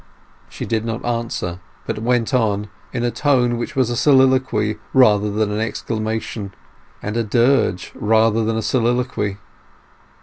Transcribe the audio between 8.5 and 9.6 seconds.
a soliloquy.